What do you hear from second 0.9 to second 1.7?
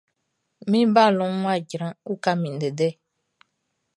balɔnʼn wʼa